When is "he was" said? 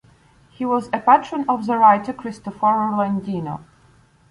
0.49-0.87